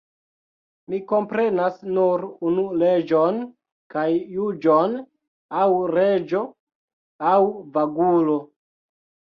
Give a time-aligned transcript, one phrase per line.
[0.93, 3.39] Mi komprenas nur unu leĝon
[3.97, 4.07] kaj
[4.39, 4.97] juĝon:
[5.63, 6.45] aŭ reĝo
[7.37, 7.41] aŭ
[7.79, 8.43] vagulo!